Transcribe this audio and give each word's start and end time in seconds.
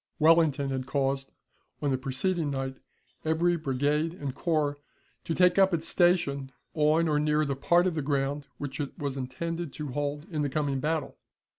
Wellington 0.17 0.71
had 0.71 0.87
caused, 0.87 1.31
on 1.79 1.91
the 1.91 1.97
preceding 1.99 2.49
night, 2.49 2.77
every 3.23 3.55
brigade 3.55 4.15
and 4.15 4.33
corps 4.33 4.79
to 5.25 5.35
take 5.35 5.59
up 5.59 5.75
its 5.75 5.87
station 5.87 6.51
on 6.73 7.07
or 7.07 7.19
near 7.19 7.45
the 7.45 7.55
part 7.55 7.85
of 7.85 7.93
the 7.93 8.01
ground 8.01 8.47
which 8.57 8.79
it 8.79 8.97
was 8.97 9.15
intended 9.15 9.71
to 9.73 9.89
hold 9.89 10.25
in 10.31 10.41
the 10.41 10.49
coming 10.49 10.79
battle. 10.79 11.19